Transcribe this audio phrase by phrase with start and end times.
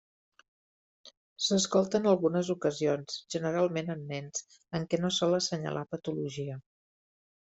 [1.47, 4.43] S'escolta en algunes ocasions, generalment en nens,
[4.81, 6.59] en què no sol assenyalar patologia.